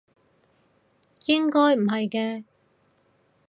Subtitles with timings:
[1.27, 2.43] 應該唔係嘅